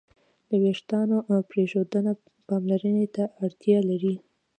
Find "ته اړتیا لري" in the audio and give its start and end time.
3.15-4.15